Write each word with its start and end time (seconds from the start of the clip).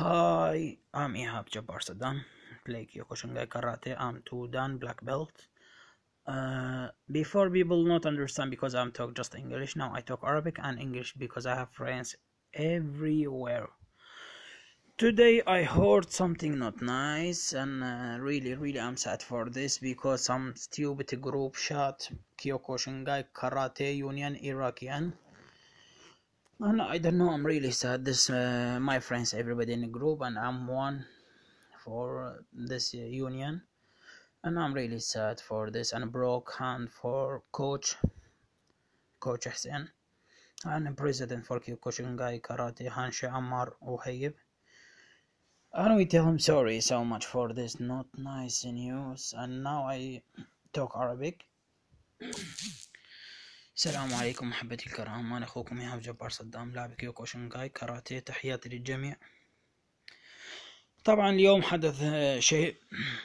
Hi, 0.00 0.78
I'm 0.94 1.12
Ihab 1.12 1.50
Jabbar 1.50 1.80
Saddam, 1.86 2.22
play 2.64 2.88
Kyokushinkai 2.90 3.48
Karate. 3.48 3.94
I'm 3.98 4.22
two 4.24 4.48
Dan 4.48 4.78
black 4.78 5.04
belt. 5.04 5.48
Uh, 6.26 6.88
before 7.12 7.50
people 7.50 7.84
not 7.84 8.06
understand 8.06 8.50
because 8.50 8.74
I'm 8.74 8.92
talk 8.92 9.14
just 9.14 9.34
English. 9.34 9.76
Now 9.76 9.92
I 9.94 10.00
talk 10.00 10.20
Arabic 10.24 10.56
and 10.62 10.80
English 10.80 11.12
because 11.18 11.44
I 11.44 11.54
have 11.54 11.70
friends 11.72 12.16
everywhere. 12.54 13.68
Today 14.96 15.42
I 15.46 15.64
heard 15.64 16.10
something 16.10 16.58
not 16.58 16.80
nice 16.80 17.52
and 17.52 17.84
uh, 17.84 18.16
really 18.20 18.54
really 18.54 18.80
I'm 18.80 18.96
sad 18.96 19.22
for 19.22 19.50
this 19.50 19.76
because 19.76 20.24
some 20.24 20.54
stupid 20.56 21.20
group 21.20 21.56
shot 21.56 22.08
Kyokushinkai 22.38 23.24
Karate 23.34 23.94
Union 23.98 24.34
Iraqian 24.42 25.12
and 26.62 26.82
I 26.82 26.98
don't 26.98 27.16
know. 27.16 27.30
I'm 27.30 27.46
really 27.46 27.70
sad. 27.70 28.04
This 28.04 28.28
uh, 28.28 28.78
my 28.80 28.98
friends 29.00 29.32
everybody 29.32 29.72
in 29.72 29.80
the 29.80 29.86
group 29.86 30.20
and 30.20 30.38
I'm 30.38 30.66
one 30.66 31.06
for 31.84 32.44
this 32.52 32.94
uh, 32.94 32.98
union. 32.98 33.62
And 34.44 34.58
I'm 34.58 34.74
really 34.74 35.00
sad 35.00 35.40
for 35.40 35.70
this 35.70 35.92
and 35.92 36.12
broke 36.12 36.54
hand 36.58 36.90
for 36.92 37.42
coach 37.52 37.96
coach 39.20 39.44
Hussein 39.44 39.90
and 40.64 40.96
president 40.96 41.46
for 41.46 41.60
Kyokushinkai 41.60 42.40
Karate 42.42 42.90
Hanshi 42.90 43.30
Ammar 43.30 43.72
Uhayib 43.86 44.34
and 45.72 45.96
we 45.96 46.04
tell 46.04 46.26
him 46.26 46.38
sorry 46.38 46.80
so 46.80 47.04
much 47.04 47.26
for 47.26 47.52
this 47.52 47.78
not 47.78 48.06
nice 48.16 48.64
news. 48.64 49.34
And 49.36 49.62
now 49.62 49.84
I 49.84 50.22
talk 50.72 50.92
Arabic 50.96 51.44
السلام 53.80 54.14
عليكم 54.14 54.48
محبتي 54.48 54.86
الكرام 54.86 55.32
أنا 55.32 55.44
أخوكم 55.44 55.80
إيهاب 55.80 56.00
جبار 56.00 56.30
صدام 56.30 56.72
لاعب 56.72 56.94
كيوكوشنكاي 56.94 57.68
كاراتيه 57.68 58.18
تحياتي 58.18 58.68
للجميع. 58.68 59.16
طبعا 61.04 61.30
اليوم 61.30 61.62
حدث 61.62 62.02
آه، 62.02 62.38
شيء 62.40 62.76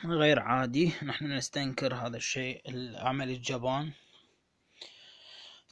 غير 0.06 0.40
عادي. 0.40 0.94
نحن 1.04 1.32
نستنكر 1.32 1.96
هذا 1.96 2.18
الشيء 2.18 2.62
العمل 2.70 3.30
الجبان. 3.30 3.92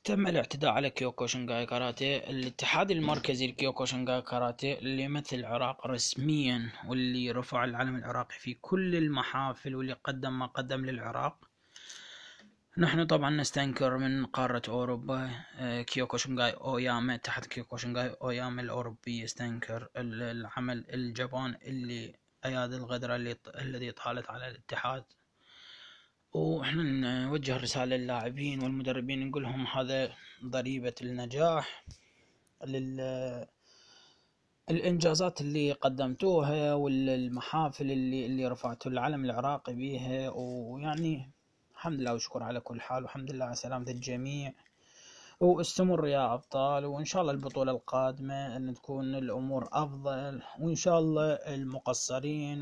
تم 0.03 0.27
الاعتداء 0.27 0.71
على 0.71 0.89
كيوكوشنكاي 0.89 1.65
كاراتيه. 1.65 2.17
الاتحاد 2.17 2.91
المركزي 2.91 3.47
لكيوكوشنكاي 3.47 4.21
كاراتيه 4.21 4.77
اللي 4.79 5.03
يمثل 5.03 5.35
العراق 5.35 5.87
رسميا 5.87 6.69
واللي 6.87 7.31
رفع 7.31 7.63
العلم 7.63 7.95
العراقي 7.95 8.35
في 8.39 8.53
كل 8.53 8.95
المحافل 8.95 9.75
واللي 9.75 9.93
قدم 9.93 10.39
ما 10.39 10.45
قدم 10.45 10.85
للعراق. 10.85 11.52
نحن 12.77 13.05
طبعا 13.07 13.29
نستنكر 13.29 13.97
من 13.97 14.25
قارة 14.25 14.61
أوروبا 14.67 15.31
آه، 15.57 15.81
كيوكوشنغاي 15.81 16.51
أوياما 16.51 17.17
تحت 17.17 17.45
كيوكوشنغاي 17.45 18.15
أوياما 18.21 18.61
الأوروبي 18.61 19.19
يستنكر 19.21 19.89
ال- 19.97 20.21
العمل 20.23 20.85
الجبان 20.93 21.55
اللي 21.65 22.15
أيادي 22.45 22.75
الغدرة 22.75 23.15
اللي 23.15 23.35
الذي 23.59 23.91
طالت 23.91 24.29
على 24.29 24.47
الاتحاد. 24.47 25.03
وإحنا 26.33 26.83
نوجه 27.25 27.57
رسالة 27.57 27.95
للاعبين 27.95 28.63
والمدربين 28.63 29.27
نقول 29.29 29.43
لهم 29.43 29.67
هذا 29.67 30.11
ضريبة 30.45 30.95
النجاح 31.01 31.85
لل 32.65 32.99
الإنجازات 34.69 35.41
اللي 35.41 35.71
قدمتوها 35.71 36.73
والمحافل 36.73 37.91
اللي 37.91 38.25
اللي 38.25 38.47
رفعتوا 38.47 38.91
العلم 38.91 39.25
العراقي 39.25 39.73
بيها. 39.73 40.29
ويعني 40.29 41.31
الحمد 41.83 41.99
لله 42.01 42.13
وشكر 42.13 42.43
على 42.43 42.59
كل 42.59 42.81
حال 42.81 43.03
والحمد 43.03 43.31
لله 43.31 43.45
على 43.45 43.55
سلامة 43.55 43.91
الجميع. 43.91 44.53
واستمر 45.39 46.07
يا 46.07 46.33
أبطال 46.33 46.85
وإن 46.85 47.05
شاء 47.05 47.21
الله 47.21 47.33
البطولة 47.33 47.71
القادمة 47.71 48.55
أن 48.57 48.73
تكون 48.73 49.15
الأمور 49.15 49.69
أفضل 49.71 50.41
وإن 50.59 50.75
شاء 50.75 50.99
الله 50.99 51.33
المقصرين 51.33 52.61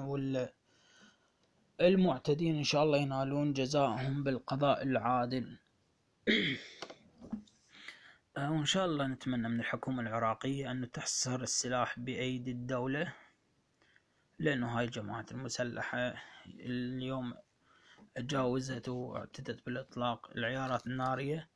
والمعتدين 1.79 2.55
إن 2.55 2.63
شاء 2.63 2.83
الله 2.83 2.97
ينالون 2.97 3.53
جزاءهم 3.53 4.23
بالقضاء 4.23 4.83
العادل. 4.83 5.57
وإن 8.37 8.65
شاء 8.65 8.85
الله 8.85 9.07
نتمنى 9.07 9.49
من 9.49 9.59
الحكومة 9.59 10.01
العراقية 10.01 10.71
أن 10.71 10.91
تحصر 10.91 11.41
السلاح 11.41 11.99
بأيدي 11.99 12.51
الدولة 12.51 13.13
لأنه 14.39 14.77
هاي 14.79 14.85
الجماعات 14.85 15.31
المسلحة 15.31 16.13
اليوم 16.45 17.33
تجاوزت 18.15 18.89
واعتدت 18.89 19.65
بالإطلاق 19.65 20.29
العيارات 20.35 20.87
النارية 20.87 21.49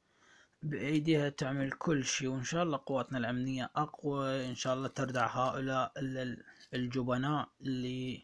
بأيديها 0.64 1.30
تعمل 1.30 1.72
كل 1.72 2.04
شيء 2.06 2.28
وإن 2.30 2.44
شاء 2.44 2.64
الله 2.64 2.80
قواتنا 2.86 3.18
الأمنية 3.18 3.70
أقوى 3.76 4.46
إن 4.50 4.56
شاء 4.56 4.74
الله 4.74 4.88
تردع 4.88 5.28
هؤلاء 5.28 5.92
ال- 5.98 6.44
الجبناء 6.74 7.50
اللي 7.62 8.24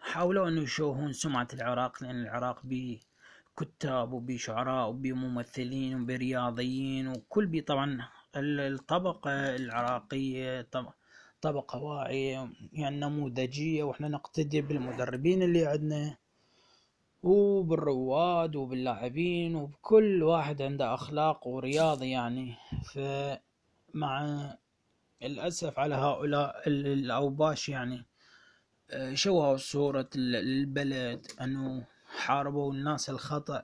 حاولوا 0.00 0.48
أن 0.48 0.58
يشوهون 0.58 1.12
سمعة 1.12 1.48
العراق 1.54 2.02
لأن 2.02 2.20
العراق 2.22 2.60
بكتاب 2.64 4.12
وبشعراء 4.12 4.88
وبممثلين 4.88 6.02
وبرياضيين 6.02 7.08
وكل 7.08 7.46
بي 7.46 7.60
طبعا 7.60 8.08
ال- 8.36 8.60
الطبقة 8.60 9.56
العراقية 9.56 10.62
طب- 10.62 10.92
طبقة 11.40 11.78
واعية 11.82 12.50
يعني 12.72 13.00
نموذجية 13.00 13.82
وإحنا 13.82 14.08
نقتدي 14.08 14.60
بالمدربين 14.60 15.42
اللي 15.42 15.66
عندنا. 15.66 16.16
وبالرواد 17.22 18.56
وباللاعبين 18.56 19.54
وبكل 19.54 20.22
واحد 20.22 20.62
عنده 20.62 20.94
أخلاق 20.94 21.46
ورياضي 21.46 22.10
يعني. 22.10 22.54
فمع 22.94 24.26
الأسف 25.22 25.78
على 25.78 25.94
هؤلاء 25.94 26.62
ال- 26.68 26.86
الأوباش 26.86 27.68
يعني 27.68 28.06
آه، 28.90 29.14
شوهوا 29.14 29.56
صورة 29.56 30.08
ال- 30.16 30.36
البلد 30.36 31.26
أنه 31.40 31.84
حاربوا 32.16 32.72
الناس 32.72 33.10
الخطأ. 33.10 33.62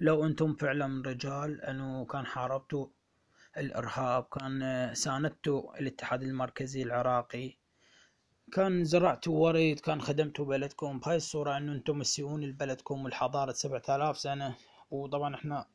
لو 0.00 0.26
أنتم 0.26 0.54
فعلا 0.54 1.02
رجال 1.06 1.60
أنه 1.60 2.04
كان 2.04 2.26
حاربتوا 2.26 2.86
الإرهاب 3.56 4.22
كان 4.24 4.62
آه، 4.62 4.92
ساندتوا 4.92 5.78
الاتحاد 5.80 6.22
المركزي 6.22 6.82
العراقي. 6.82 7.56
كان 8.52 8.84
زرعتوا 8.84 9.38
ورد 9.38 9.80
كان 9.80 10.00
خدمتوا 10.00 10.44
بلدكم. 10.44 10.98
بهاي 10.98 11.16
الصورة 11.16 11.56
إنه 11.56 11.72
أنتم 11.72 11.98
مسيئون 11.98 12.40
لبلدكم 12.40 13.04
والحضارة 13.04 13.52
سبعة 13.52 13.82
آلاف 13.88 14.18
سنة. 14.18 14.54
وطبعا 14.90 15.34
إحنا 15.34 15.66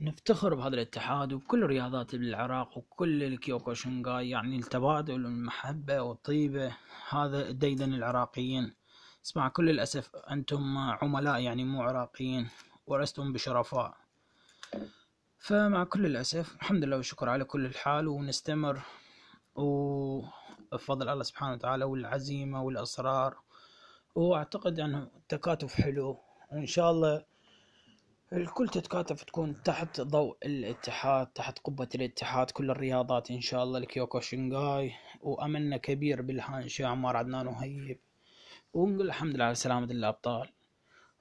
نفتخر 0.00 0.54
بهذا 0.54 0.74
الاتحاد 0.74 1.32
وبكل 1.32 1.64
الرياضات 1.64 2.16
بالعراق 2.16 2.78
وكل 2.78 3.22
الكيوكوشنغاي 3.22 4.30
يعني 4.30 4.56
التبادل 4.56 5.24
والمحبة 5.24 6.00
والطيبة. 6.00 6.76
هذا 7.10 7.50
ديدن 7.50 7.94
العراقيين. 7.94 8.74
بس 9.22 9.36
مع 9.36 9.48
كل 9.48 9.70
الأسف 9.70 10.16
أنتم 10.16 10.78
عملاء 10.78 11.40
يعني 11.40 11.64
مو 11.64 11.82
عراقيين 11.82 12.48
ولستم 12.86 13.32
بشرفاء. 13.32 13.94
فمع 15.38 15.84
كل 15.84 16.06
الأسف 16.06 16.54
الحمد 16.54 16.84
لله 16.84 16.96
والشكر 16.96 17.28
على 17.28 17.44
كل 17.44 17.66
الحال 17.66 18.08
ونستمر. 18.08 18.80
وبفضل 20.74 21.08
الله 21.08 21.22
سبحانه 21.22 21.52
وتعالى 21.52 21.84
والعزيمة 21.84 22.62
والإصرار. 22.62 23.36
وأعتقد 24.14 24.80
أنه 24.80 25.10
التكاتف 25.16 25.74
حلو 25.74 26.18
وإن 26.52 26.66
شاء 26.66 26.90
الله 26.90 27.24
الكل 28.32 28.68
تتكاتف 28.68 29.22
تكون 29.22 29.62
تحت 29.62 30.00
ضوء 30.00 30.36
الاتحاد 30.46 31.26
تحت 31.26 31.58
قبة 31.58 31.88
الاتحاد 31.94 32.50
كل 32.50 32.70
الرياضات 32.70 33.30
إن 33.30 33.40
شاء 33.40 33.62
الله 33.64 33.78
الكيوكو 33.78 34.20
شنغاي. 34.20 34.92
وأملنا 35.20 35.76
كبير 35.76 36.22
بالهانشي 36.22 36.84
عمار 36.84 37.16
عدنان 37.16 37.46
وهيب 37.46 37.98
ونقول 38.74 39.06
الحمد 39.06 39.34
لله 39.34 39.44
على 39.44 39.54
سلامة 39.54 39.90
الأبطال. 39.90 40.48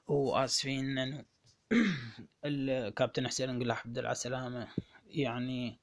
وآسفين 0.08 0.98
أنه 0.98 1.26
الكابتن 2.46 3.28
حسين 3.28 3.56
نقول 3.56 3.68
له 3.68 3.74
الحمد 3.74 3.98
لله 3.98 4.08
على 4.08 4.16
السلامة 4.16 4.68
يعني 5.08 5.83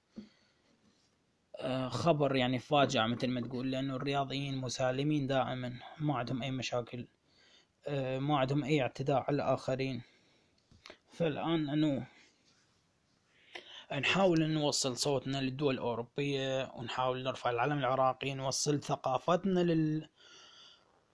خبر 1.89 2.37
يعني 2.37 2.59
فاجعة 2.59 3.07
مثل 3.07 3.29
ما 3.29 3.41
تقول 3.41 3.71
لأنه 3.71 3.97
الرياضيين 3.97 4.57
مسالمين 4.59 5.27
دائما 5.27 5.81
ما 6.01 6.19
عندهم 6.19 6.43
أي 6.43 6.51
مشاكل 6.51 7.07
آه، 7.89 8.19
ما 8.19 8.39
عندهم 8.39 8.65
أي 8.65 8.83
اعتداء 8.83 9.25
على 9.29 9.35
الآخرين. 9.37 10.03
فالآن 11.13 11.69
أنه 11.69 12.07
نحاول 13.93 14.51
نوصل 14.51 14.97
صوتنا 14.97 15.39
للدول 15.39 15.75
الأوروبية 15.75 16.73
ونحاول 16.75 17.23
نرفع 17.23 17.51
العلم 17.51 17.79
العراقي 17.79 18.35
نوصل 18.35 18.81
ثقافتنا 18.81 19.61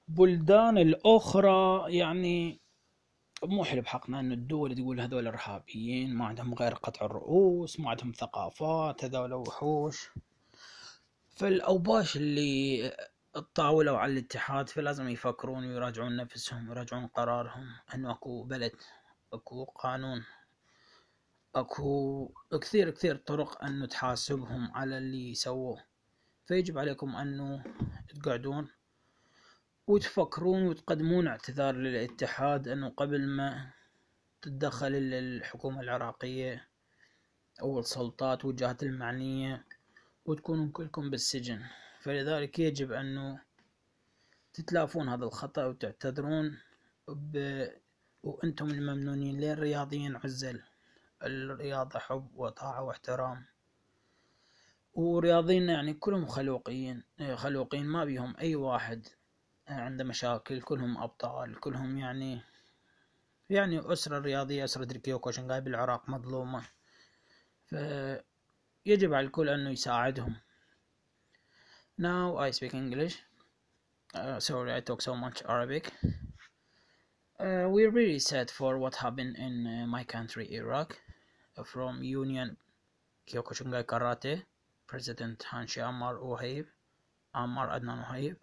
للبلدان 0.09 0.79
الأخرى. 0.79 1.85
يعني 1.97 2.61
مو 3.45 3.65
حلو 3.65 3.83
بحقنا 3.83 4.21
أن 4.21 4.33
الدول 4.33 4.75
تقول 4.75 5.01
هذول 5.01 5.27
إرهابيين 5.27 6.15
ما 6.15 6.25
عندهم 6.25 6.55
غير 6.55 6.75
قطع 6.75 7.07
الرؤوس 7.07 7.81
ما 7.81 7.91
عندهم 7.91 8.13
ثقافات 8.13 9.05
هذول 9.05 9.33
وحوش. 9.33 10.11
فالأوباش 11.37 12.17
اللي 12.17 12.97
طاولوا 13.55 13.99
على 13.99 14.13
الاتحاد 14.13 14.69
فلازم 14.69 15.09
يفكرون 15.09 15.67
ويراجعون 15.67 16.17
نفسهم 16.17 16.69
ويراجعون 16.69 17.07
قرارهم. 17.07 17.67
إنه 17.95 18.11
أكو 18.11 18.43
بلد 18.43 18.73
أكو 19.33 19.65
قانون 19.65 20.25
أكو 21.55 22.33
كثير 22.61 22.91
كثير 22.91 23.17
طرق 23.17 23.65
إنه 23.65 23.87
تحاسبهم 23.87 24.73
على 24.75 24.99
اللي 24.99 25.35
سووه. 25.35 25.85
فيجب 26.47 26.79
عليكم 26.79 27.17
أنه 27.17 27.65
تقعدون 28.09 28.69
وتفكرون 29.87 30.67
وتقدمون 30.67 31.27
اعتذار 31.27 31.75
للاتحاد 31.75 32.69
أنه 32.69 32.89
قبل 32.89 33.27
ما 33.27 33.71
تتدخل 34.43 34.95
الحكومة 34.95 35.81
العراقية 35.81 36.69
أو 37.63 37.79
السلطات 37.79 38.45
والجهات 38.45 38.83
المعنية 38.83 39.65
وتكونوا 40.27 40.69
كلكم 40.73 41.11
بالسجن 41.11 41.63
فلذلك 42.01 42.59
يجب 42.59 42.93
أنه 42.93 43.41
تتلافون 44.55 45.09
هذا 45.09 45.25
الخطأ 45.25 45.65
وتعتذرون 45.65 46.59
ب... 47.09 47.65
وأنتم 48.23 48.71
الممنونين 48.71 49.41
للرياضيين 49.41 50.17
عزل 50.17 50.63
الرياضة 51.23 51.99
حب 51.99 52.31
وطاعة 52.35 52.83
واحترام 52.83 53.45
ورياضيين 54.95 55.69
يعني 55.69 55.95
كلهم 55.95 56.27
خلوقيين 56.27 57.03
خلوقين 57.35 57.87
ما 57.87 58.05
بيهم 58.05 58.37
أي 58.39 58.55
واحد 58.55 59.07
عنده 59.69 60.05
مشاكل 60.05 60.63
كلهم 60.63 60.99
أبطال 60.99 61.61
كلهم 61.61 61.99
يعني 61.99 62.41
يعني 63.51 63.93
أسرة 63.93 64.19
رياضية 64.19 64.65
أسرة 64.65 64.93
ريكيوكو 64.93 65.31
شنغاي 65.31 65.61
بالعراق 65.61 66.09
مظلومة 66.09 66.63
فيجب 68.86 69.14
على 69.14 69.26
الكل 69.26 69.50
أنه 69.50 69.70
يساعدهم 69.70 70.36
Now 71.98 72.38
I 72.38 72.52
speak 72.52 72.74
English 72.74 73.18
uh, 74.16 74.40
sorry 74.40 74.74
I 74.74 74.80
talk 74.80 75.02
so 75.02 75.16
much 75.16 75.44
Arabic 75.48 75.92
uh, 77.40 77.68
we're 77.70 77.92
really 77.92 78.20
sad 78.20 78.50
for 78.50 78.78
what 78.78 78.96
happened 78.96 79.36
in 79.38 79.68
uh, 79.68 79.88
my 79.88 80.04
country 80.04 80.54
Iraq 80.54 81.00
from 81.66 82.04
Union 82.04 82.58
Kyokushinkai 83.28 83.84
Karate 83.84 84.44
President 84.88 85.46
Hanshi 85.52 85.80
Ammar 85.82 86.16
Ohayb 86.20 86.66
Ammar 87.36 87.68
Adnan 87.76 88.06
Ohayb 88.08 88.36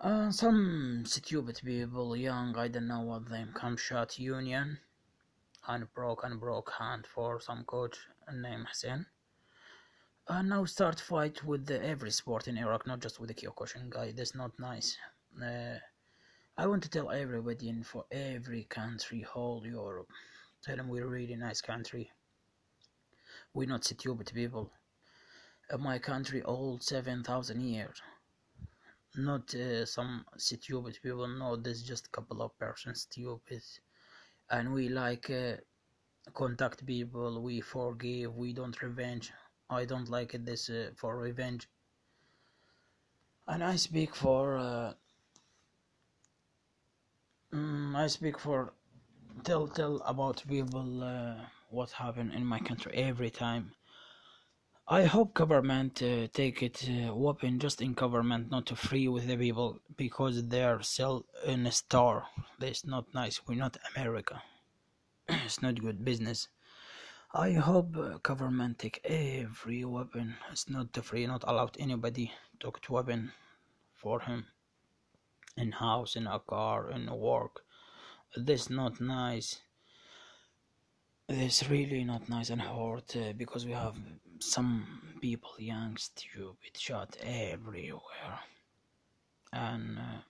uh, 0.00 0.30
some 0.30 1.04
stupid 1.06 1.60
people, 1.64 2.16
young, 2.16 2.56
I 2.56 2.68
don't 2.68 2.86
know 2.86 3.00
what 3.00 3.28
them, 3.28 3.52
come 3.52 3.76
shot 3.76 4.16
Union 4.16 4.78
and 5.67 5.91
broke 5.93 6.23
and 6.23 6.39
broke 6.39 6.71
hand 6.71 7.07
for 7.07 7.39
some 7.39 7.63
coach 7.65 7.97
named 8.31 8.67
Hussein. 8.67 9.05
And 10.27 10.49
now 10.49 10.65
start 10.65 10.99
fight 10.99 11.43
with 11.43 11.65
the, 11.65 11.83
every 11.83 12.11
sport 12.11 12.47
in 12.47 12.57
Iraq, 12.57 12.87
not 12.87 13.01
just 13.01 13.19
with 13.19 13.29
the 13.29 13.33
Kyokushingai. 13.33 14.15
That's 14.15 14.35
not 14.35 14.57
nice. 14.59 14.97
Uh, 15.41 15.77
I 16.57 16.67
want 16.67 16.83
to 16.83 16.89
tell 16.89 17.11
everybody 17.11 17.69
in 17.69 17.83
for 17.83 18.05
every 18.11 18.63
country, 18.63 19.21
whole 19.21 19.65
Europe, 19.65 20.09
tell 20.63 20.77
them 20.77 20.87
we're 20.87 21.05
a 21.05 21.09
really 21.09 21.35
nice 21.35 21.61
country. 21.61 22.11
We're 23.53 23.67
not 23.67 23.83
stupid 23.83 24.31
people. 24.33 24.71
Uh, 25.71 25.77
my 25.77 25.99
country 25.99 26.41
old 26.43 26.83
seven 26.83 27.23
thousand 27.23 27.61
years 27.61 28.01
not 29.15 29.53
uh, 29.53 29.85
some 29.85 30.25
stupid 30.37 30.97
people 31.03 31.27
no 31.27 31.55
there's 31.55 31.83
just 31.83 32.07
a 32.07 32.09
couple 32.09 32.41
of 32.41 32.57
persons 32.57 33.01
stupid 33.01 33.61
and 34.53 34.73
we 34.73 34.87
like 34.87 35.29
uh, 35.31 35.55
contact 36.33 36.85
people 36.85 37.41
we 37.41 37.59
forgive 37.61 38.35
we 38.35 38.53
don't 38.53 38.81
revenge. 38.81 39.33
I 39.69 39.85
don't 39.85 40.09
like 40.09 40.31
this 40.45 40.69
uh, 40.69 40.91
for 40.95 41.17
revenge. 41.17 41.67
And 43.47 43.63
i 43.63 43.75
speak 43.77 44.15
for 44.15 44.57
uh, 44.57 44.93
mm, 47.53 47.95
i 47.95 48.07
speak 48.07 48.37
for 48.37 48.73
tell 49.43 49.67
tell 49.67 49.95
about 50.13 50.43
people 50.47 51.03
uh, 51.03 51.35
what 51.69 51.91
happened 51.91 52.33
in 52.33 52.45
my 52.45 52.59
country 52.59 52.91
every 52.95 53.29
time 53.31 53.71
I 54.87 55.05
hope 55.05 55.33
government 55.33 56.03
uh, 56.03 56.27
take 56.33 56.61
it 56.61 56.89
uh, 56.89 57.15
weapon 57.15 57.57
just 57.57 57.81
in 57.81 57.93
government 57.93 58.51
not 58.51 58.65
to 58.65 58.75
free 58.75 59.07
with 59.07 59.27
the 59.27 59.37
people 59.37 59.79
because 59.95 60.45
they 60.49 60.61
are 60.61 60.81
sell 60.83 61.25
in 61.45 61.65
a 61.65 61.71
store. 61.71 62.25
That's 62.59 62.85
not 62.85 63.13
nice. 63.13 63.39
We're 63.47 63.55
not 63.55 63.77
America. 63.95 64.43
it's 65.29 65.61
not 65.61 65.81
good 65.81 66.03
business. 66.03 66.49
I 67.33 67.53
hope 67.53 67.95
uh, 67.95 68.17
government 68.23 68.79
take 68.79 68.99
every 69.05 69.85
weapon. 69.85 70.35
It's 70.51 70.69
not 70.69 70.93
free, 70.97 71.27
not 71.27 71.45
allowed 71.47 71.77
anybody 71.79 72.33
to 72.59 72.73
weapon 72.89 73.31
for 73.93 74.19
him 74.19 74.47
in 75.55 75.71
house, 75.71 76.17
in 76.17 76.27
a 76.27 76.39
car, 76.39 76.91
in 76.91 77.09
work. 77.09 77.63
This 78.35 78.69
not 78.69 78.99
nice. 78.99 79.61
It's 81.29 81.69
really 81.69 82.03
not 82.03 82.27
nice 82.27 82.49
and 82.49 82.61
hard 82.61 83.03
uh, 83.15 83.31
because 83.37 83.65
we 83.65 83.71
have 83.71 83.95
some 84.39 84.85
people, 85.21 85.55
young, 85.57 85.95
stupid, 85.95 86.77
shot 86.77 87.15
everywhere. 87.21 88.39
And 89.53 89.99
uh, 89.99 90.21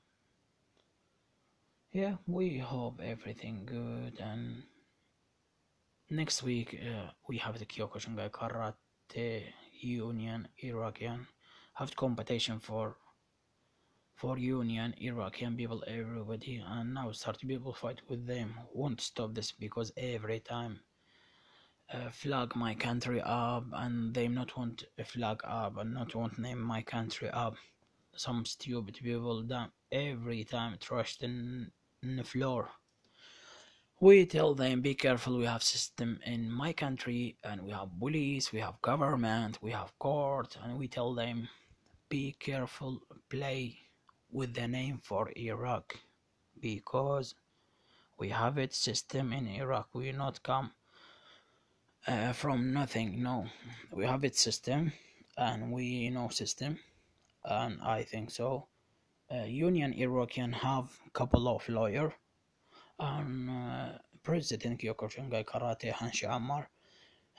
yeah, 1.92 2.16
we 2.28 2.60
hope 2.60 3.02
everything 3.04 3.64
good. 3.66 4.20
And 4.20 4.64
next 6.12 6.44
week 6.44 6.80
uh, 6.80 7.10
we 7.28 7.38
have 7.38 7.58
the 7.58 7.66
Kyokushinkai 7.66 8.30
Karate 8.30 9.46
Union 9.82 10.48
Iraqian 10.64 11.26
have 11.74 11.96
competition 11.96 12.60
for 12.60 12.98
for 14.16 14.38
Union 14.38 14.94
Iraqian 15.02 15.58
people, 15.58 15.84
everybody, 15.88 16.64
and 16.66 16.94
now 16.94 17.12
start 17.12 17.40
people 17.40 17.74
fight 17.74 18.02
with 18.08 18.26
them. 18.26 18.54
Won't 18.74 19.02
stop 19.02 19.34
this 19.34 19.52
because 19.52 19.92
every 19.98 20.40
time 20.40 20.80
uh, 21.92 22.10
flag 22.10 22.56
my 22.56 22.74
country 22.74 23.22
up 23.22 23.66
and 23.74 24.14
they 24.14 24.28
not 24.28 24.56
want 24.58 24.86
a 24.98 25.04
flag 25.04 25.42
up 25.44 25.78
and 25.78 25.94
not 25.94 26.16
want 26.16 26.40
name 26.40 26.62
my 26.62 26.82
country 26.82 27.30
up. 27.30 27.56
Some 28.16 28.46
stupid 28.46 28.96
people 28.96 29.44
that 29.44 29.72
every 29.92 30.44
time 30.44 30.78
trashed 30.78 31.24
in, 31.24 31.72
in 32.02 32.16
the 32.16 32.24
floor. 32.24 32.70
We 34.00 34.26
tell 34.26 34.54
them 34.54 34.82
be 34.82 34.96
careful 34.96 35.38
we 35.38 35.46
have 35.46 35.64
system 35.64 36.20
in 36.26 36.52
my 36.52 36.74
country 36.74 37.38
and 37.44 37.62
we 37.62 37.72
have 37.72 37.90
police 38.00 38.52
we 38.52 38.60
have 38.60 38.82
government 38.82 39.60
we 39.62 39.72
have 39.72 39.98
court. 40.00 40.58
And 40.64 40.78
we 40.78 40.88
tell 40.88 41.14
them 41.14 41.48
be 42.10 42.36
careful 42.40 43.02
play 43.30 43.78
with 44.34 44.56
the 44.56 44.68
name 44.68 45.00
for 45.04 45.32
iraq 45.38 45.96
because 46.60 47.36
we 48.18 48.30
have 48.30 48.58
its 48.58 48.78
system 48.78 49.32
in 49.34 49.48
iraq. 49.48 49.88
We 49.94 50.12
not 50.12 50.42
come 50.44 50.72
uh, 52.08 52.34
from 52.34 52.74
nothing 52.74 53.22
no. 53.22 53.48
We 53.92 54.06
have 54.06 54.24
its 54.24 54.42
system 54.42 54.94
and 55.38 55.72
we 55.72 56.10
know 56.10 56.30
system 56.30 56.80
and 57.44 57.80
i 57.82 58.04
think 58.04 58.32
so. 58.32 58.68
Uh, 59.32 59.44
union 59.44 59.94
Iraqian 59.94 60.54
have 60.54 60.86
couple 61.14 61.48
of 61.48 61.68
lawyer 61.70 62.14
and 63.00 63.50
uh, 63.50 63.98
president 64.22 64.80
Kyokushinkai 64.80 65.44
karate 65.46 65.92
hanshi 65.92 66.28
ammar 66.28 66.66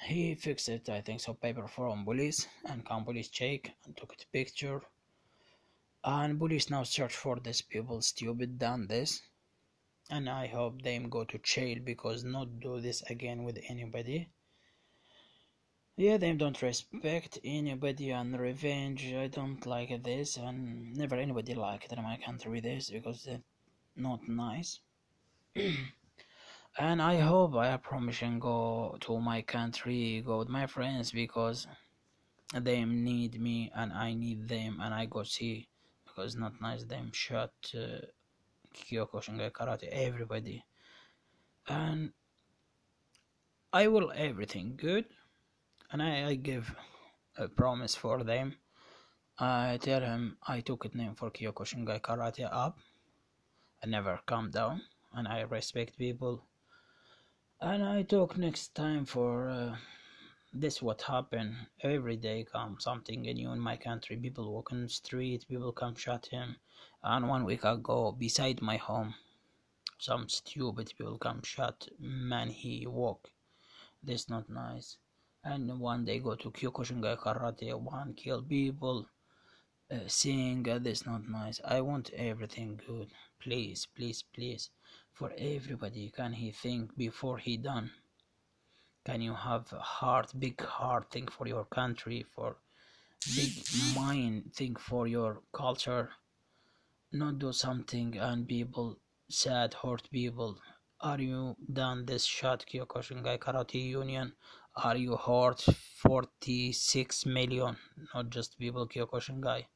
he 0.01 0.35
fixed 0.35 0.69
it 0.69 0.89
i 0.89 1.01
think 1.01 1.21
so 1.21 1.35
paper 1.35 1.67
from 1.69 2.05
police 2.05 2.49
and 2.69 2.85
come 2.85 3.05
police 3.05 3.29
check 3.29 3.71
and 3.85 3.97
took 3.97 4.13
a 4.13 4.27
picture 4.33 4.81
and 6.05 6.39
police 6.39 6.71
now 6.71 6.83
search 6.83 7.15
for 7.15 7.39
these 7.41 7.63
people 7.63 8.01
stupid 8.01 8.59
done 8.59 8.87
this 8.87 9.23
and 10.11 10.29
i 10.29 10.47
hope 10.47 10.83
them 10.83 11.09
go 11.09 11.25
to 11.25 11.39
jail 11.39 11.79
because 11.83 12.25
not 12.25 12.61
do 12.61 12.81
this 12.81 13.03
again 13.11 13.43
with 13.43 13.59
anybody 13.69 14.29
yeah, 15.97 16.17
them 16.17 16.39
don't 16.39 16.61
respect 16.61 17.39
anybody 17.45 18.11
and 18.11 18.37
revenge. 18.39 19.15
I 19.15 19.29
don't 19.29 19.65
like 19.65 20.03
this, 20.03 20.37
and 20.37 20.93
never 20.97 21.15
anybody 21.15 21.55
liked 21.55 21.93
in 21.93 22.03
my 22.03 22.17
country 22.17 22.59
this 22.59 22.91
because 22.91 23.23
they're 23.23 23.43
not 23.95 24.27
nice. 24.27 24.81
and 26.79 27.01
I 27.01 27.21
hope 27.21 27.55
I 27.55 27.77
promise 27.77 28.23
and 28.23 28.41
go 28.41 28.97
to 29.03 29.21
my 29.21 29.43
country, 29.43 30.21
go 30.27 30.39
with 30.39 30.49
my 30.49 30.67
friends 30.67 31.13
because 31.13 31.69
they 32.53 32.85
need 32.85 33.41
me 33.41 33.71
and 33.73 33.93
I 33.93 34.15
need 34.15 34.49
them, 34.49 34.81
and 34.83 34.93
I 34.93 35.07
go 35.07 35.23
see 35.23 35.69
because 36.15 36.37
not 36.37 36.61
nice 36.61 36.85
them 36.85 37.11
shot 37.13 37.53
uh, 37.75 38.07
Kyokushinkai 38.75 39.51
Karate 39.53 39.89
everybody, 39.91 40.65
and 41.69 42.13
I 43.73 43.89
will 43.89 44.13
everything 44.15 44.75
good 44.77 45.07
and 45.91 46.03
I, 46.03 46.27
I 46.29 46.35
give 46.35 46.75
a 47.37 47.49
promise 47.49 47.95
for 47.95 48.25
them. 48.25 48.57
I 49.39 49.79
tell 49.81 50.01
him 50.01 50.37
I 50.47 50.61
took 50.61 50.85
it 50.85 50.95
name 50.95 51.15
for 51.15 51.31
Kyokushinkai 51.31 52.01
Karate 52.01 52.49
up. 52.51 52.79
I 53.83 53.87
never 53.87 54.21
come 54.27 54.51
down 54.51 54.83
and 55.13 55.29
I 55.29 55.43
respect 55.43 55.99
people. 55.99 56.45
And 57.61 57.83
I 57.85 58.03
talk 58.03 58.37
next 58.37 58.75
time 58.75 59.05
for 59.07 59.49
uh, 59.49 59.77
this 60.55 60.81
what 60.81 61.03
happen 61.03 61.57
every 61.83 62.17
day 62.17 62.47
come 62.51 62.77
something 62.79 63.23
new 63.23 63.51
in 63.51 63.61
my 63.61 63.77
country 63.77 64.17
people 64.17 64.53
walk 64.53 64.71
in 64.73 64.83
the 64.83 64.89
street 64.89 65.45
people 65.49 65.73
come 65.73 65.95
shot 65.97 66.27
him 66.27 66.57
and 67.03 67.29
one 67.29 67.45
week 67.45 67.65
ago 67.65 68.13
beside 68.13 68.63
my 68.63 68.77
home 68.77 69.15
some 69.99 70.29
stupid 70.29 70.93
people 70.97 71.19
come 71.19 71.43
shot 71.43 71.89
man 71.99 72.49
he 72.49 72.87
walk 72.87 73.31
this 74.03 74.29
not 74.29 74.49
nice 74.49 74.97
and 75.47 75.79
one 75.79 76.07
day 76.07 76.21
go 76.21 76.35
to 76.35 76.51
Kyokushinkai 76.51 77.19
Karate, 77.19 77.75
one 77.79 78.15
kill 78.15 78.43
people, 78.43 79.07
uh, 79.91 79.97
uh, 79.97 80.79
that's 80.79 81.05
not 81.05 81.29
nice. 81.29 81.61
I 81.63 81.83
want 81.83 82.11
everything 82.17 82.81
good. 82.87 83.11
Please, 83.41 83.87
please, 83.95 84.25
please. 84.33 84.71
For 85.13 85.33
everybody, 85.37 86.11
can 86.17 86.33
he 86.33 86.51
think 86.51 86.97
before 86.97 87.37
he 87.37 87.59
done? 87.59 87.91
Can 89.05 89.21
you 89.21 89.35
have 89.35 89.71
a 89.73 89.81
heart, 89.81 90.33
big 90.39 90.63
heart, 90.63 91.11
thing 91.11 91.29
for 91.29 91.47
your 91.47 91.67
country, 91.67 92.25
for 92.35 92.57
big 93.37 93.53
mind, 93.95 94.55
thing 94.55 94.77
for 94.77 95.07
your 95.07 95.43
culture? 95.53 96.11
Not 97.13 97.39
do 97.39 97.53
something 97.53 98.17
and 98.17 98.49
people 98.49 98.99
sad, 99.29 99.75
hurt 99.75 100.11
people. 100.11 100.59
Are 101.01 101.21
you 101.21 101.55
done 101.71 102.07
this 102.07 102.25
shot 102.25 102.65
Kyokushinkai 102.67 103.39
Karate 103.41 103.85
Union? 103.91 104.33
Are 104.75 104.97
you 104.97 105.17
hurt 105.17 105.61
46 105.61 107.27
million? 107.27 107.77
Not 108.15 108.31
just 108.31 108.59
people 108.59 108.89
Kyokushinkai. 108.89 109.67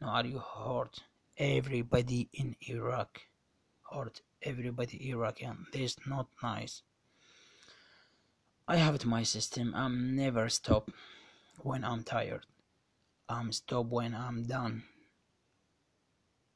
No, 0.00 0.08
are 0.08 0.24
you 0.26 0.38
hurt 0.38 1.00
everybody 1.36 2.28
in 2.32 2.54
Iraq? 2.68 3.20
Hurt 3.92 4.22
everybody 4.42 5.08
Iraqi. 5.10 5.48
This 5.72 5.96
not 6.06 6.28
nice. 6.40 6.82
I 8.68 8.78
have 8.78 8.96
it 8.96 9.04
my 9.04 9.22
system. 9.22 9.72
I'm 9.76 10.16
never 10.16 10.48
stop 10.48 10.90
when 11.58 11.84
I'm 11.84 12.02
tired. 12.02 12.46
I'm 13.28 13.52
stop 13.52 13.86
when 13.86 14.12
I'm 14.12 14.42
done. 14.42 14.82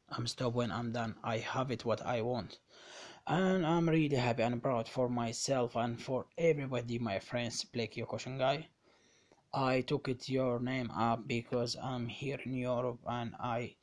I'm 0.08 0.26
stop 0.26 0.54
when 0.54 0.72
I'm 0.72 0.90
done. 0.90 1.14
I 1.22 1.38
have 1.38 1.70
it 1.70 1.84
what 1.84 2.04
I 2.04 2.22
want. 2.22 2.58
And 3.28 3.64
I'm 3.64 3.88
really 3.88 4.16
happy 4.16 4.42
and 4.42 4.60
proud 4.60 4.88
for 4.88 5.08
myself 5.08 5.76
and 5.76 6.02
for 6.02 6.26
everybody, 6.36 6.98
my 6.98 7.20
friends, 7.20 7.64
play 7.64 7.86
Kyokushinkai. 7.86 8.64
I 9.54 9.82
took 9.82 10.08
it 10.08 10.28
your 10.28 10.58
name 10.58 10.90
up 10.90 11.28
because 11.28 11.76
I'm 11.80 12.08
here 12.08 12.40
in 12.44 12.54
Europe 12.54 12.98
and 13.06 13.36
I 13.38 13.76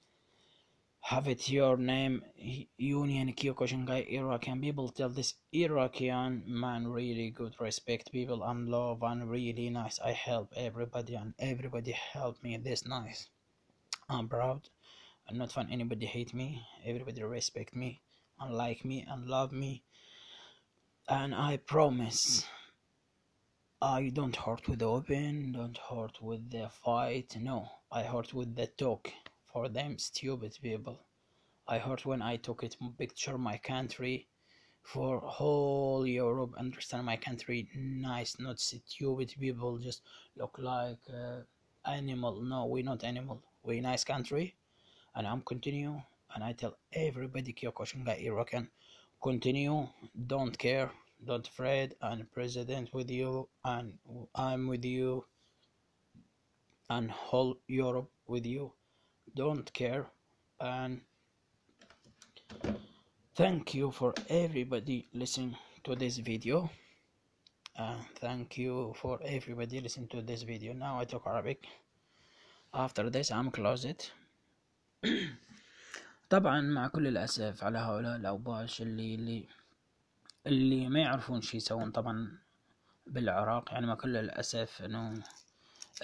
have 1.08 1.30
it 1.30 1.48
your 1.48 1.78
name 1.78 2.22
Union 2.78 3.32
Kyokushinkai 3.32 4.12
Iraqian 4.12 4.62
people 4.62 4.90
tell 4.90 5.08
this 5.08 5.36
Iraqian 5.54 6.46
man 6.46 6.86
really 6.90 7.30
good 7.30 7.56
respect 7.62 8.12
people 8.12 8.44
and 8.44 8.68
love 8.68 9.02
and 9.04 9.32
really 9.32 9.70
nice. 9.70 10.00
I 10.04 10.12
help 10.12 10.52
everybody 10.58 11.16
and 11.16 11.34
everybody 11.40 11.94
help 11.94 12.44
me 12.44 12.58
this 12.58 12.86
nice. 12.86 13.30
I'm 14.10 14.28
proud. 14.28 14.68
I'm 15.30 15.38
not 15.38 15.54
fun 15.54 15.70
anybody 15.72 16.08
hate 16.08 16.34
me. 16.34 16.66
Everybody 16.86 17.24
respect 17.24 17.74
me 17.74 18.02
and 18.38 18.54
like 18.54 18.84
me 18.84 19.06
and 19.10 19.28
love 19.28 19.54
me. 19.54 19.84
And 21.08 21.34
I 21.34 21.56
promise 21.56 22.46
I 23.82 24.10
don't 24.14 24.36
hurt 24.36 24.68
with 24.68 24.80
the 24.80 24.90
open 24.90 25.54
don't 25.54 25.78
hurt 25.78 26.22
with 26.22 26.52
the 26.52 26.68
fight 26.84 27.38
no. 27.40 27.70
I 27.90 28.04
hurt 28.04 28.34
with 28.34 28.58
the 28.58 28.68
talk 28.68 29.10
for 29.58 29.70
them 29.70 29.98
stupid 29.98 30.56
people. 30.62 31.00
I 31.68 31.80
heard 31.80 32.02
when 32.06 32.22
I 32.22 32.36
took 32.36 32.62
it 32.64 32.76
picture 32.96 33.40
my 33.40 33.58
country 33.58 34.28
for 34.84 35.20
whole 35.20 36.06
Europe 36.06 36.54
understand 36.60 37.08
my 37.08 37.18
country 37.18 37.68
nice 37.76 38.36
not 38.40 38.60
stupid 38.60 39.34
people 39.40 39.80
just 39.80 40.04
look 40.36 40.56
like 40.60 41.00
uh, 41.12 41.40
animal. 41.98 42.40
No 42.40 42.68
we 42.68 42.84
not 42.84 43.04
animal 43.04 43.42
we 43.64 43.82
nice 43.82 44.04
country. 44.04 44.54
And 45.16 45.26
I'm 45.26 45.42
continue 45.42 45.96
and 46.36 46.44
I 46.44 46.52
tell 46.54 46.78
everybody 46.94 47.52
Kyokushinkai 47.52 48.28
Iraqian 48.28 48.68
continue 49.24 49.88
don't 50.34 50.56
care 50.56 50.92
don't 51.26 51.48
afraid 51.48 51.96
and 52.00 52.32
president 52.32 52.94
with 52.94 53.10
you 53.10 53.50
and 53.66 53.98
I'm 54.36 54.68
with 54.68 54.86
you 54.86 55.26
and 56.92 57.10
whole 57.10 57.58
Europe 57.68 58.12
with 58.28 58.46
you 58.46 58.77
don't 59.35 59.73
care 59.73 60.07
and 60.61 61.01
thank 63.35 63.75
you 63.75 63.91
for 63.91 64.15
everybody 64.29 65.09
listening 65.15 65.57
to 65.85 65.95
this 65.95 66.19
video 66.19 66.71
uh, 67.79 67.97
thank 68.21 68.59
you 68.59 68.93
for 68.97 69.19
everybody 69.25 69.81
listening 69.81 70.09
to 70.09 70.23
this 70.23 70.43
video 70.43 70.73
now 70.73 71.01
I 71.01 71.05
talk 71.05 71.27
Arabic 71.27 71.67
after 72.75 73.11
this 73.11 73.31
I'm 73.31 73.51
close 73.51 73.85
it 73.85 74.13
طبعا 76.31 76.61
مع 76.61 76.89
كل 76.89 77.07
الأسف 77.07 77.65
على 77.65 77.79
هؤلاء 77.79 78.17
الأوباش 78.17 78.83
اللي 78.83 79.15
اللي 79.15 79.49
اللي 80.47 80.89
ما 80.89 81.01
يعرفون 81.01 81.41
شي 81.41 81.57
يسوون 81.57 81.91
طبعا 81.91 82.39
بالعراق 83.07 83.73
يعني 83.73 83.87
مع 83.87 83.95
كل 83.95 84.17
الأسف 84.17 84.83
إنه 84.83 85.23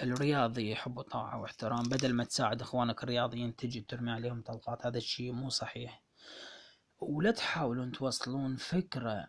الرياضي 0.02 0.70
يحب 0.70 1.00
طاعة 1.00 1.40
واحترام 1.40 1.82
بدل 1.82 2.12
ما 2.12 2.24
تساعد 2.24 2.60
إخوانك 2.60 3.02
الرياضيين 3.02 3.56
تجي 3.56 3.80
ترمي 3.80 4.10
عليهم 4.10 4.42
طلقات 4.42 4.86
هذا 4.86 4.98
الشيء 4.98 5.32
مو 5.32 5.48
صحيح. 5.48 6.02
ولا 7.00 7.30
تحاولون 7.30 7.92
توصلون 7.92 8.56
فكرة 8.56 9.28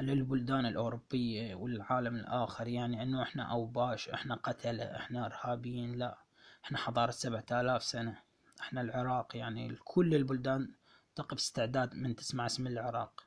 للبلدان 0.00 0.66
الأوروبية 0.66 1.54
والعالم 1.54 2.16
الآخر 2.16 2.68
يعني 2.68 3.02
أنه 3.02 3.22
إحنا 3.22 3.42
أوباش 3.42 4.08
إحنا 4.08 4.34
قتلة 4.34 4.96
إحنا 4.96 5.26
إرهابيين 5.26 5.98
لا. 5.98 6.18
إحنا 6.64 6.78
حضارة 6.78 7.10
سبعة 7.10 7.46
آلاف 7.52 7.82
سنة. 7.82 8.22
إحنا 8.60 8.80
العراق 8.80 9.36
يعني 9.36 9.76
كل 9.84 10.14
البلدان 10.14 10.74
تقف 11.16 11.36
استعداد 11.36 11.94
من 11.94 12.16
تسمع 12.16 12.46
اسم 12.46 12.66
العراق. 12.66 13.24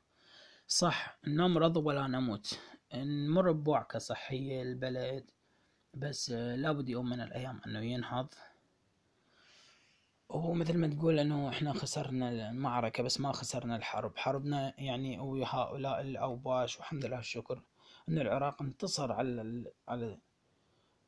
صح 0.66 1.18
نمرض 1.26 1.76
ولا 1.76 2.06
نموت. 2.06 2.58
نمر 2.94 3.52
بوعكة 3.52 3.98
صحية 3.98 4.62
البلد 4.62 5.30
بس 5.94 6.30
لابد 6.30 6.88
يوم 6.88 7.08
من 7.08 7.20
الأيام 7.20 7.60
أنه 7.66 7.80
ينهض. 7.80 8.28
وهو 10.28 10.54
مثل 10.54 10.78
ما 10.78 10.86
تقول 10.86 11.18
أنه 11.18 11.48
إحنا 11.48 11.72
خسرنا 11.72 12.50
المعركة 12.50 13.02
بس 13.02 13.20
ما 13.20 13.32
خسرنا 13.32 13.76
الحرب. 13.76 14.16
حربنا 14.16 14.74
يعني 14.78 15.18
وهؤلاء 15.18 16.00
الأوباش 16.00 16.76
والحمد 16.76 17.04
لله 17.04 17.18
الشكر 17.18 17.62
أن 18.08 18.18
العراق 18.18 18.62
انتصر 18.62 19.12
على 19.12 19.64
على 19.88 20.18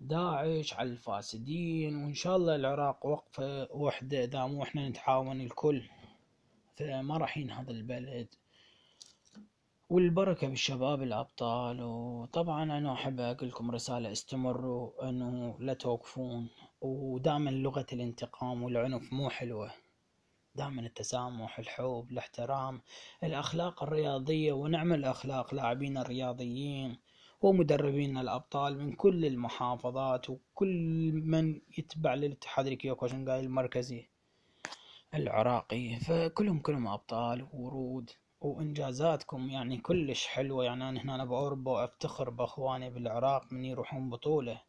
داعش 0.01 0.75
على 0.75 0.91
الفاسدين 0.91 1.97
وإن 1.97 2.15
شاء 2.15 2.37
الله 2.37 2.55
العراق 2.57 3.07
وقفة 3.07 3.69
وحدة 3.73 4.25
إذا 4.25 4.47
مو 4.47 4.63
إحنا 4.63 4.89
نتعاون 4.89 5.41
الكل. 5.41 5.83
فما 6.77 7.17
راح 7.17 7.39
ينهض 7.39 7.71
البلد. 7.71 8.35
والبركة 9.95 10.49
بالشباب 10.49 11.03
الأبطال 11.03 11.83
وطبعا 11.83 12.63
أنا 12.63 12.93
أحب 12.93 13.21
أقول 13.21 13.49
لكم 13.49 13.71
رسالة 13.71 14.13
استمروا 14.13 15.09
أنه 15.09 15.57
لا 15.61 15.75
توقفون 15.75 16.49
ودائما 16.81 17.51
لغة 17.51 17.87
الانتقام 17.93 18.63
والعنف 18.63 19.13
مو 19.13 19.31
حلوة. 19.31 19.71
دائما 20.55 20.83
التسامح 20.83 21.59
الحب 21.59 22.07
الاحترام 22.11 22.83
الأخلاق 23.25 23.83
الرياضية 23.83 24.53
ونعم 24.53 24.93
الأخلاق 24.93 25.55
لاعبين 25.55 25.99
الرياضيين 25.99 26.99
ومدربين 27.43 28.19
الأبطال 28.19 28.79
من 28.79 28.93
كل 28.93 29.25
المحافظات 29.25 30.31
وكل 30.31 31.13
من 31.25 31.61
يتبع 31.79 32.15
للاتحاد 32.15 32.67
الكيوكوشنغاي 32.67 33.41
المركزي 33.41 34.09
العراقي. 35.15 35.97
فكلهم 35.97 36.61
كلهم 36.61 36.87
أبطال 36.87 37.47
ورود. 37.53 38.11
وإنجازاتكم 38.45 39.51
يعني 39.51 39.77
كلش 39.79 40.27
حلوة. 40.27 40.65
يعني 40.65 40.89
أنا 40.89 41.01
هنا 41.01 41.25
بأوروبا 41.25 41.73
وأفتخر 41.73 42.31
بأخواني 42.31 42.91
بالعراق 42.91 43.53
من 43.53 43.65
يروحون 43.65 44.11
بطولة. 44.11 44.61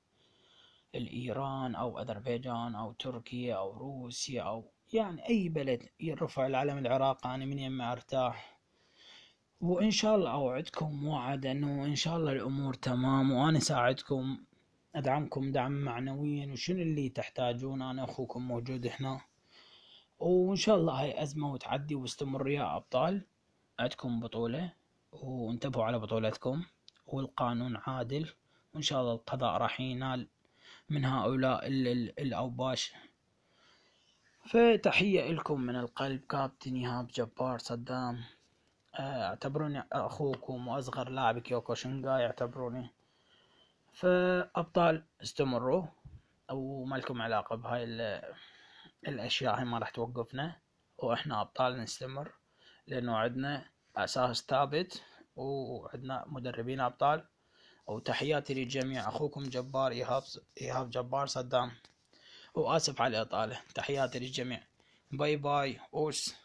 الإيران 0.95 1.75
أو 1.75 1.99
أذربيجان 1.99 2.75
أو 2.75 2.91
تركيا 2.91 3.55
أو 3.55 3.77
روسيا 3.77 4.41
أو 4.41 4.71
يعني 4.93 5.29
أي 5.29 5.49
بلد 5.49 5.83
يرفع 5.99 6.45
العلم 6.45 6.77
العراق. 6.77 7.27
أنا 7.27 7.45
من 7.45 7.59
يما 7.59 7.91
أرتاح. 7.91 8.59
وإن 9.61 9.91
شاء 9.91 10.15
الله 10.15 10.31
أوعدكم 10.31 11.07
وعد 11.07 11.45
إنه 11.45 11.85
إن 11.85 11.95
شاء 11.95 12.17
الله 12.17 12.31
الأمور 12.31 12.73
تمام. 12.73 13.31
وأنا 13.31 13.59
ساعدكم 13.59 14.37
أدعمكم 14.95 15.51
دعم 15.51 15.71
معنويا. 15.71 16.51
وشنو 16.51 16.81
اللي 16.81 17.09
تحتاجون؟ 17.09 17.81
أنا 17.81 18.03
أخوكم 18.03 18.47
موجود 18.47 18.87
هنا. 18.87 19.21
وإن 20.19 20.55
شاء 20.55 20.75
الله 20.75 21.01
هاي 21.01 21.23
أزمة 21.23 21.51
وتعدي 21.51 21.95
واستمر 21.95 22.49
يا 22.49 22.75
أبطال. 22.75 23.25
عندكم 23.79 24.19
بطولة 24.19 24.73
وانتبهوا 25.11 25.85
على 25.85 25.99
بطولتكم 25.99 26.65
والقانون 27.07 27.77
عادل 27.77 28.33
وإن 28.73 28.81
شاء 28.81 29.01
الله 29.01 29.13
القضاء 29.13 29.57
راح 29.57 29.81
ينال 29.81 30.27
من 30.89 31.05
هؤلاء 31.05 31.67
الأوباش. 31.67 32.93
فتحية 34.45 35.31
لكم 35.31 35.61
من 35.61 35.75
القلب 35.75 36.21
كابتن 36.29 36.75
إيهاب 36.75 37.07
جبار 37.07 37.57
صدام. 37.57 38.23
اعتبروني 38.99 39.83
أخوكم 39.91 40.67
وأصغر 40.67 41.09
لاعب 41.09 41.39
كيوكو 41.39 41.73
شنغاي 41.73 42.25
اعتبروني. 42.25 42.89
فأبطال 43.93 45.03
استمروا 45.23 45.83
وما 46.51 46.95
لكم 46.95 47.21
علاقة 47.21 47.55
بهاي 47.55 47.83
الأشياء 49.07 49.57
هاي 49.57 49.65
ما 49.65 49.79
راح 49.79 49.89
توقفنا. 49.89 50.55
وإحنا 50.97 51.41
أبطال 51.41 51.81
نستمر. 51.81 52.31
لأنه 52.87 53.15
عندنا 53.15 53.69
أساس 53.97 54.45
ثابت 54.49 55.01
وعندنا 55.35 56.25
مدربين 56.27 56.79
أبطال. 56.79 57.23
وتحياتي 57.87 58.53
للجميع 58.53 59.09
أخوكم 59.09 59.43
جبار 59.43 59.91
إيهاب 59.91 60.23
إيهاب 60.61 60.89
جبار 60.89 61.25
صدام. 61.27 61.71
وآسف 62.55 63.01
على 63.01 63.21
الإطالة. 63.21 63.61
تحياتي 63.75 64.19
للجميع. 64.19 64.63
باي 65.11 65.35
باي. 65.35 65.79
أوس. 65.93 66.35